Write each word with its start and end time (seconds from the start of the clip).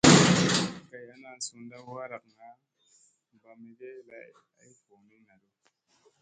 Kay 0.89 1.05
ana 1.13 1.31
,sunɗa 1.45 1.77
waraga, 1.87 2.47
ɓaa 3.41 3.55
mege 3.61 3.89
lay 4.09 4.29
ay 4.61 4.71
voo 4.83 5.01
ni 5.07 5.15
naɗu. 5.27 5.49